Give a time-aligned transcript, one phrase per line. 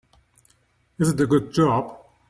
[0.97, 1.95] Is it a good job?